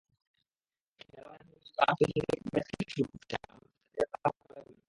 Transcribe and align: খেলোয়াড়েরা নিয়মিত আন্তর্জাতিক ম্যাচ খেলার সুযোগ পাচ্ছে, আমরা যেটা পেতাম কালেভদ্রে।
খেলোয়াড়েরা 1.01 1.45
নিয়মিত 1.45 1.79
আন্তর্জাতিক 1.83 2.41
ম্যাচ 2.45 2.67
খেলার 2.69 2.89
সুযোগ 2.91 3.07
পাচ্ছে, 3.11 3.37
আমরা 3.45 3.67
যেটা 3.97 4.05
পেতাম 4.11 4.33
কালেভদ্রে। 4.41 4.79